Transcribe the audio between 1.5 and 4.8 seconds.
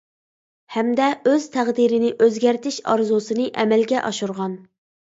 تەقدىرىنى ئۆزگەرتىش ئارزۇسىنى ئەمەلگە ئاشۇرغان.